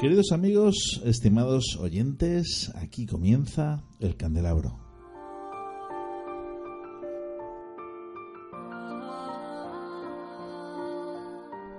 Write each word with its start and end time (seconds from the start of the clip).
Queridos 0.00 0.30
amigos, 0.30 1.02
estimados 1.04 1.76
oyentes, 1.80 2.70
aquí 2.76 3.04
comienza 3.04 3.82
el 3.98 4.16
candelabro. 4.16 4.78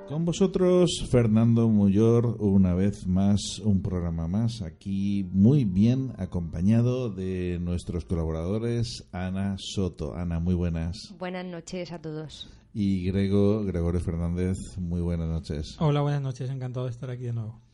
Con 0.09 0.25
vosotros, 0.25 1.07
Fernando 1.09 1.69
Muyor, 1.69 2.35
una 2.41 2.73
vez 2.73 3.07
más, 3.07 3.39
un 3.63 3.81
programa 3.81 4.27
más, 4.27 4.63
aquí 4.63 5.25
muy 5.31 5.63
bien 5.63 6.11
acompañado 6.17 7.09
de 7.09 7.57
nuestros 7.61 8.03
colaboradores, 8.03 9.07
Ana 9.13 9.55
Soto. 9.57 10.13
Ana, 10.13 10.41
muy 10.41 10.55
buenas. 10.55 11.15
Buenas 11.17 11.45
noches 11.45 11.93
a 11.93 12.01
todos. 12.01 12.49
Y 12.73 13.05
Grego, 13.05 13.63
Gregorio 13.63 14.01
Fernández, 14.01 14.57
muy 14.77 14.99
buenas 14.99 15.29
noches. 15.29 15.77
Hola, 15.79 16.01
buenas 16.01 16.21
noches, 16.21 16.49
encantado 16.49 16.87
de 16.87 16.91
estar 16.91 17.09
aquí 17.09 17.23
de 17.23 17.33
nuevo. 17.33 17.68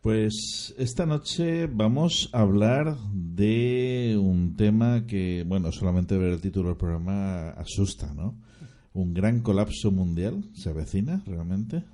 Pues 0.00 0.74
esta 0.78 1.04
noche 1.04 1.66
vamos 1.66 2.30
a 2.32 2.40
hablar 2.40 2.96
de 3.12 4.18
un 4.18 4.56
tema 4.56 5.06
que, 5.06 5.44
bueno, 5.46 5.72
solamente 5.72 6.16
ver 6.16 6.32
el 6.32 6.40
título 6.40 6.68
del 6.68 6.78
programa 6.78 7.50
asusta, 7.50 8.14
¿no? 8.14 8.34
Un 8.94 9.12
gran 9.12 9.40
colapso 9.42 9.90
mundial 9.90 10.42
se 10.54 10.70
avecina 10.70 11.22
realmente. 11.26 11.84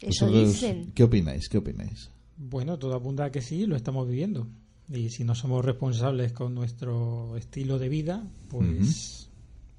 Eso 0.00 0.30
dicen. 0.30 0.92
¿Qué 0.94 1.02
opináis? 1.02 1.50
¿Qué 1.50 1.58
opináis? 1.58 2.10
Bueno, 2.38 2.78
todo 2.78 2.94
apunta 2.94 3.24
a 3.24 3.30
que 3.30 3.42
sí, 3.42 3.66
lo 3.66 3.76
estamos 3.76 4.08
viviendo. 4.08 4.48
Y 4.88 5.10
si 5.10 5.22
no 5.22 5.34
somos 5.34 5.62
responsables 5.62 6.32
con 6.32 6.54
nuestro 6.54 7.36
estilo 7.36 7.78
de 7.78 7.90
vida, 7.90 8.26
pues, 8.48 9.28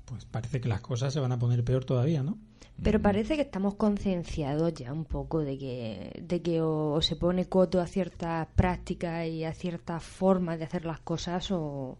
pues 0.06 0.26
parece 0.26 0.62
que 0.62 0.70
las 0.70 0.82
cosas 0.82 1.12
se 1.12 1.20
van 1.20 1.32
a 1.32 1.40
poner 1.40 1.64
peor 1.64 1.84
todavía, 1.84 2.22
¿no? 2.22 2.38
Pero 2.84 3.00
parece 3.00 3.36
que 3.36 3.44
estamos 3.44 3.76
concienciados 3.76 4.74
ya 4.74 4.92
un 4.92 5.06
poco 5.06 5.42
de 5.42 5.58
que, 5.58 6.24
de 6.28 6.42
que 6.42 6.62
o, 6.62 6.94
o 6.94 7.02
se 7.02 7.16
pone 7.16 7.46
coto 7.46 7.80
a 7.80 7.86
ciertas 7.86 8.48
prácticas 8.56 9.28
y 9.28 9.44
a 9.44 9.54
ciertas 9.54 10.04
formas 10.04 10.58
de 10.58 10.66
hacer 10.66 10.86
las 10.86 11.00
cosas 11.00 11.52
o, 11.52 12.00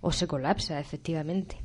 o 0.00 0.12
se 0.12 0.26
colapsa, 0.26 0.78
efectivamente. 0.78 1.56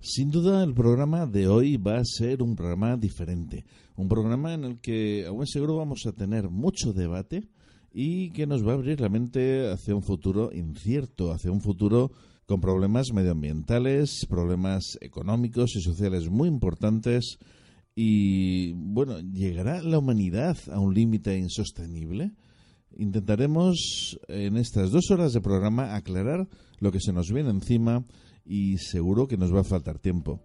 Sin 0.00 0.30
duda 0.30 0.64
el 0.64 0.72
programa 0.72 1.26
de 1.26 1.46
hoy 1.46 1.76
va 1.76 1.98
a 1.98 2.04
ser 2.04 2.42
un 2.42 2.56
programa 2.56 2.96
diferente, 2.96 3.64
un 3.96 4.08
programa 4.08 4.54
en 4.54 4.64
el 4.64 4.80
que 4.80 5.26
a 5.26 5.30
buen 5.30 5.46
seguro 5.46 5.76
vamos 5.76 6.06
a 6.06 6.12
tener 6.12 6.48
mucho 6.48 6.92
debate 6.92 7.48
y 7.92 8.30
que 8.30 8.46
nos 8.46 8.66
va 8.66 8.72
a 8.72 8.74
abrir 8.74 9.00
la 9.00 9.08
mente 9.08 9.70
hacia 9.70 9.94
un 9.94 10.02
futuro 10.02 10.52
incierto, 10.52 11.32
hacia 11.32 11.52
un 11.52 11.60
futuro 11.60 12.12
con 12.46 12.60
problemas 12.60 13.12
medioambientales, 13.12 14.26
problemas 14.28 14.98
económicos 15.00 15.74
y 15.76 15.82
sociales 15.82 16.28
muy 16.28 16.48
importantes 16.48 17.38
y 17.98 18.74
bueno, 18.74 19.18
¿llegará 19.20 19.82
la 19.82 19.98
humanidad 19.98 20.58
a 20.70 20.78
un 20.78 20.92
límite 20.92 21.38
insostenible? 21.38 22.32
Intentaremos 22.94 24.20
en 24.28 24.58
estas 24.58 24.90
dos 24.90 25.10
horas 25.10 25.32
de 25.32 25.40
programa 25.40 25.96
aclarar 25.96 26.46
lo 26.78 26.92
que 26.92 27.00
se 27.00 27.14
nos 27.14 27.32
viene 27.32 27.50
encima 27.50 28.04
y 28.44 28.76
seguro 28.76 29.26
que 29.26 29.38
nos 29.38 29.52
va 29.52 29.60
a 29.60 29.64
faltar 29.64 29.98
tiempo. 29.98 30.42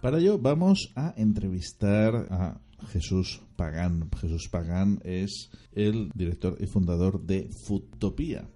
Para 0.00 0.18
ello 0.18 0.38
vamos 0.38 0.92
a 0.94 1.12
entrevistar 1.16 2.28
a 2.30 2.60
Jesús 2.92 3.42
Pagán. 3.56 4.08
Jesús 4.20 4.48
Pagán 4.48 5.00
es 5.02 5.50
el 5.72 6.10
director 6.14 6.56
y 6.60 6.66
fundador 6.66 7.20
de 7.26 7.50
Foodtopia. 7.66 8.48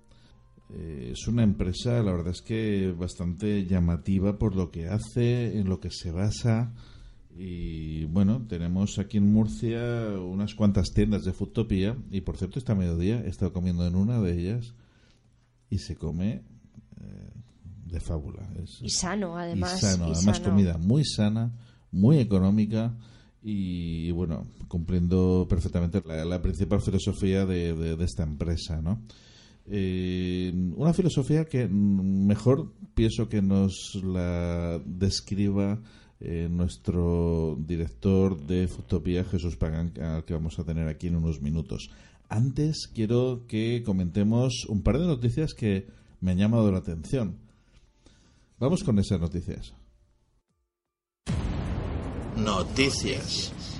Eh, 0.73 1.11
es 1.13 1.27
una 1.27 1.43
empresa, 1.43 2.03
la 2.03 2.13
verdad 2.13 2.33
es 2.33 2.43
que 2.43 2.93
bastante 2.97 3.67
llamativa 3.67 4.39
por 4.39 4.55
lo 4.55 4.71
que 4.71 4.89
hace, 4.89 5.59
en 5.59 5.69
lo 5.69 5.81
que 5.81 5.91
se 5.91 6.11
basa. 6.11 6.73
Y 7.37 8.05
bueno, 8.07 8.45
tenemos 8.49 8.99
aquí 8.99 9.17
en 9.19 9.33
Murcia 9.33 9.81
unas 10.21 10.55
cuantas 10.55 10.91
tiendas 10.93 11.25
de 11.25 11.33
Foodtopia. 11.33 11.97
Y 12.11 12.21
por 12.21 12.37
cierto, 12.37 12.59
esta 12.59 12.75
mediodía 12.75 13.21
he 13.25 13.29
estado 13.29 13.53
comiendo 13.53 13.87
en 13.87 13.97
una 13.97 14.21
de 14.21 14.33
ellas 14.39 14.75
y 15.71 15.79
se 15.79 15.97
come 15.97 16.43
eh, 17.01 17.31
de 17.87 18.01
fábula. 18.01 18.49
Es- 18.63 18.81
Y 18.83 18.91
sano, 18.91 19.37
además. 19.39 19.77
y 19.79 19.81
sano, 19.87 20.09
y 20.09 20.13
además 20.13 20.37
sano. 20.39 20.51
comida 20.51 20.79
muy 20.79 21.05
sana, 21.05 21.53
muy 21.93 22.19
económica 22.19 22.95
y 23.43 24.11
bueno, 24.11 24.47
cumpliendo 24.69 25.47
perfectamente 25.49 26.03
la, 26.07 26.25
la 26.25 26.43
principal 26.43 26.81
filosofía 26.83 27.47
de, 27.47 27.75
de- 27.75 27.97
de 27.97 28.05
esta 28.05 28.23
empresa, 28.23 28.81
¿no? 28.83 29.01
Eh, 29.73 30.53
una 30.75 30.93
filosofía 30.93 31.45
que 31.45 31.69
mejor 31.69 32.73
pienso 32.95 33.29
que 33.29 33.41
nos 33.41 33.95
la 34.03 34.83
describa 34.85 35.81
eh, 36.19 36.49
nuestro 36.51 37.57
director 37.59 38.45
de 38.45 38.67
Futopía, 38.67 39.25
Jesús 39.25 39.57
Pagán, 39.57 39.93
al 40.01 40.25
que 40.25 40.35
vamos 40.35 40.59
a 40.59 40.65
tener 40.65 40.89
aquí 40.89 41.07
en 41.07 41.17
unos 41.17 41.41
minutos. 41.41 41.89
Antes 42.29 42.91
quiero 42.93 43.47
que 43.47 43.83
comentemos 43.85 44.67
un 44.69 44.83
par 44.83 44.99
de 44.99 45.07
noticias 45.07 45.55
que 45.55 45.87
me 46.21 46.33
han 46.33 46.39
llamado 46.39 46.71
la 46.73 46.79
atención. 46.79 47.39
Vamos 48.59 48.83
con 48.83 48.99
esas 48.99 49.21
noticias. 49.21 49.73
Noticias. 52.37 53.80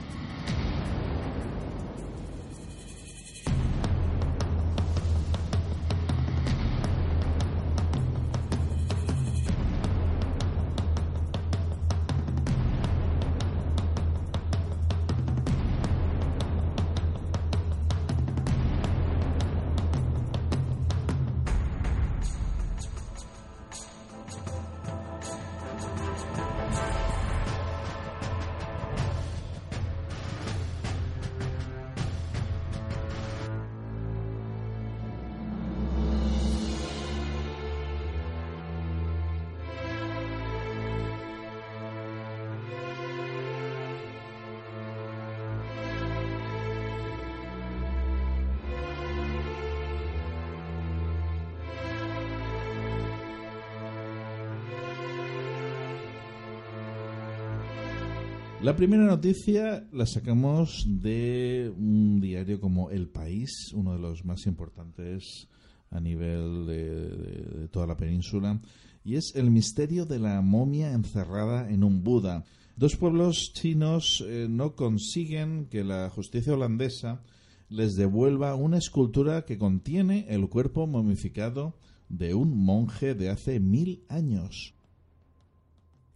La 58.63 58.77
primera 58.77 59.05
noticia 59.05 59.89
la 59.91 60.05
sacamos 60.05 60.85
de 60.87 61.73
un 61.79 62.21
diario 62.21 62.61
como 62.61 62.91
El 62.91 63.09
País, 63.09 63.73
uno 63.73 63.95
de 63.95 63.99
los 63.99 64.27
más 64.27 64.45
importantes 64.45 65.49
a 65.91 65.99
nivel 65.99 66.67
de, 66.67 67.69
toda 67.69 67.87
la 67.87 67.97
península, 67.97 68.61
y 69.03 69.17
es 69.17 69.33
el 69.35 69.51
misterio 69.51 70.05
de 70.05 70.19
la 70.19 70.43
momia 70.43 70.93
encerrada 70.93 71.71
en 71.71 71.83
un 71.83 72.05
Buda. 72.05 72.45
Dos 72.77 72.97
pueblos 72.97 73.55
chinos 73.55 74.23
eh, 74.27 74.47
no 74.51 74.77
consiguen 74.77 75.65
que 75.71 75.83
la 75.83 76.11
justicia 76.11 76.53
holandesa 76.53 77.23
les 77.71 77.95
devuelva 77.95 78.57
una 78.57 78.77
escultura 78.77 79.47
que 79.47 79.57
contiene 79.57 80.27
el 80.29 80.51
cuerpo 80.51 80.87
momificado 80.87 81.79
de 82.11 82.35
un 82.35 82.63
monje 82.63 83.15
de 83.15 83.31
hace 83.31 83.59
mil 83.59 84.05
años. 84.11 84.75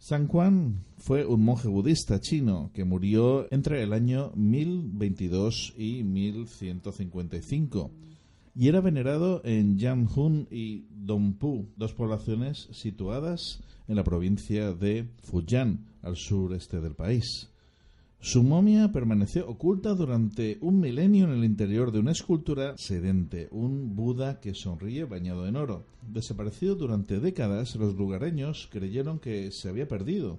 San 0.07 0.29
Juan 0.29 0.85
fue 0.99 1.25
un 1.25 1.43
monje 1.43 1.67
budista 1.67 2.21
chino 2.21 2.71
que 2.75 2.85
murió 2.85 3.51
entre 3.51 3.83
el 3.83 3.95
año 3.95 4.33
1022 4.35 5.73
y 5.79 6.03
1155 6.05 7.91
y 8.55 8.69
era 8.69 8.83
venerado 8.83 9.41
en 9.47 9.79
Yanhun 9.79 10.47
y 10.51 10.85
Dongpu, 10.91 11.71
dos 11.79 11.95
poblaciones 11.95 12.69
situadas 12.73 13.63
en 13.89 13.97
la 13.97 14.05
provincia 14.05 14.75
de 14.75 15.09
Fujian, 15.23 15.87
al 16.03 16.17
sureste 16.17 16.83
del 16.83 16.95
país. 16.95 17.49
Su 18.25 18.43
momia 18.43 18.91
permaneció 18.91 19.47
oculta 19.47 19.95
durante 19.95 20.57
un 20.63 20.81
milenio 20.81 21.27
en 21.27 21.33
el 21.33 21.45
interior 21.45 21.93
de 21.93 21.99
una 21.99 22.13
escultura 22.13 22.75
sedente, 22.79 23.49
un 23.51 23.95
Buda 23.95 24.41
que 24.41 24.55
sonríe 24.55 25.05
bañado 25.05 25.47
en 25.47 25.57
oro. 25.57 25.85
Desaparecido 26.09 26.75
durante 26.75 27.21
décadas, 27.21 27.77
los 27.77 27.95
lugareños 27.97 28.67
creyeron 28.73 29.19
que 29.19 29.51
se 29.51 29.69
había 29.69 29.89
perdido. 29.89 30.39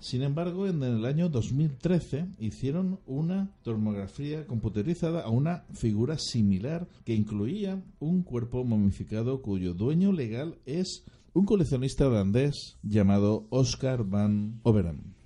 Sin 0.00 0.22
embargo, 0.22 0.66
en 0.66 0.82
el 0.82 1.04
año 1.04 1.28
2013 1.28 2.26
hicieron 2.40 2.98
una 3.06 3.54
tomografía 3.62 4.44
computerizada 4.48 5.20
a 5.20 5.30
una 5.30 5.62
figura 5.72 6.18
similar 6.18 6.88
que 7.04 7.14
incluía 7.14 7.80
un 8.00 8.24
cuerpo 8.24 8.64
momificado 8.64 9.40
cuyo 9.40 9.72
dueño 9.72 10.10
legal 10.10 10.58
es 10.66 11.04
un 11.32 11.46
coleccionista 11.46 12.08
holandés 12.08 12.76
llamado 12.82 13.46
Oscar 13.50 14.02
van 14.02 14.58
Overen. 14.64 15.19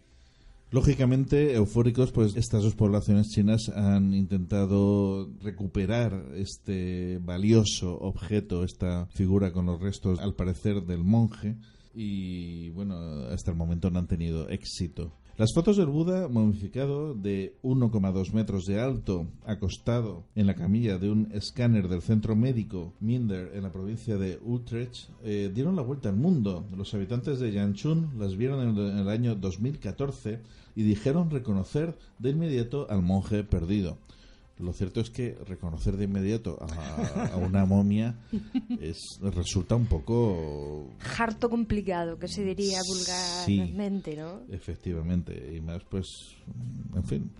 Lógicamente, 0.74 1.54
eufóricos, 1.54 2.10
pues 2.10 2.34
estas 2.34 2.64
dos 2.64 2.74
poblaciones 2.74 3.28
chinas 3.30 3.68
han 3.68 4.12
intentado 4.12 5.30
recuperar 5.40 6.32
este 6.34 7.20
valioso 7.22 7.96
objeto, 8.00 8.64
esta 8.64 9.06
figura 9.06 9.52
con 9.52 9.66
los 9.66 9.80
restos, 9.80 10.18
al 10.18 10.34
parecer, 10.34 10.82
del 10.82 11.04
monje, 11.04 11.54
y 11.94 12.70
bueno, 12.70 12.96
hasta 13.30 13.52
el 13.52 13.56
momento 13.56 13.88
no 13.88 14.00
han 14.00 14.08
tenido 14.08 14.48
éxito. 14.48 15.12
Las 15.36 15.52
fotos 15.52 15.76
del 15.76 15.86
Buda 15.86 16.28
momificado 16.28 17.12
de 17.12 17.56
1,2 17.64 18.32
metros 18.32 18.66
de 18.66 18.80
alto, 18.80 19.26
acostado 19.44 20.22
en 20.36 20.46
la 20.46 20.54
camilla 20.54 20.96
de 20.96 21.10
un 21.10 21.28
escáner 21.32 21.88
del 21.88 22.02
centro 22.02 22.36
médico 22.36 22.92
Minder 23.00 23.50
en 23.52 23.64
la 23.64 23.72
provincia 23.72 24.16
de 24.16 24.38
Utrecht, 24.44 25.08
eh, 25.24 25.50
dieron 25.52 25.74
la 25.74 25.82
vuelta 25.82 26.08
al 26.08 26.14
mundo. 26.14 26.64
Los 26.76 26.94
habitantes 26.94 27.40
de 27.40 27.50
Yanchun 27.50 28.12
las 28.16 28.36
vieron 28.36 28.78
en 28.78 28.96
el 28.96 29.08
año 29.08 29.34
2014 29.34 30.38
y 30.76 30.84
dijeron 30.84 31.30
reconocer 31.30 31.98
de 32.20 32.30
inmediato 32.30 32.86
al 32.88 33.02
monje 33.02 33.42
perdido. 33.42 33.98
Lo 34.58 34.72
cierto 34.72 35.00
es 35.00 35.10
que 35.10 35.36
reconocer 35.46 35.96
de 35.96 36.04
inmediato 36.04 36.58
a, 36.60 37.36
una 37.36 37.64
momia 37.64 38.14
es, 38.80 39.18
resulta 39.20 39.74
un 39.74 39.86
poco... 39.86 40.90
Harto 41.18 41.50
complicado, 41.50 42.18
que 42.18 42.28
se 42.28 42.44
diría 42.44 42.78
vulgarmente, 42.86 44.16
¿no? 44.16 44.42
Efectivamente, 44.48 45.56
y 45.56 45.60
más 45.60 45.82
pues, 45.84 46.06
en 46.94 47.04
fin, 47.04 47.30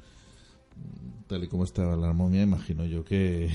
tal 1.29 1.45
y 1.45 1.49
como 1.49 1.63
estaba 1.63 1.97
la 1.97 2.13
momia, 2.13 2.43
imagino 2.43 2.85
yo 2.85 3.05
que 3.05 3.49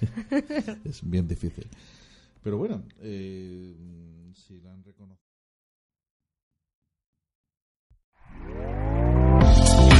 es 0.84 1.00
bien 1.02 1.26
difícil. 1.26 1.66
Pero 2.44 2.58
bueno, 2.58 2.84
eh, 3.00 3.74
si 4.34 4.60
la 4.60 4.72
han 4.72 4.84
reconocido... 4.84 5.27